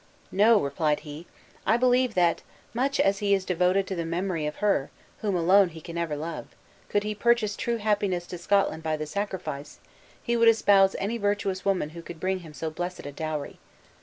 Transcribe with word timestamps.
"No," 0.31 0.59
replied 0.59 1.01
he; 1.01 1.27
"I 1.63 1.77
believe 1.77 2.15
that, 2.15 2.41
much 2.73 2.99
as 2.99 3.19
he 3.19 3.35
is 3.35 3.45
devoted 3.45 3.85
to 3.85 3.95
the 3.95 4.03
memory 4.03 4.47
of 4.47 4.55
her, 4.55 4.89
whom 5.19 5.35
alone 5.35 5.69
he 5.69 5.79
can 5.79 5.95
ever 5.95 6.15
love, 6.17 6.47
could 6.89 7.03
he 7.03 7.13
purchase 7.13 7.55
true 7.55 7.77
happiness 7.77 8.25
to 8.25 8.39
Scotland 8.39 8.81
by 8.81 8.97
the 8.97 9.05
sacrifice, 9.05 9.77
he 10.23 10.35
would 10.35 10.47
espouse 10.47 10.95
any 10.97 11.19
virtuous 11.19 11.65
woman 11.65 11.89
who 11.91 12.01
could 12.01 12.19
bring 12.19 12.39
him 12.39 12.55
so 12.55 12.71
blessed 12.71 13.05
a 13.05 13.11
dowry. 13.11 13.59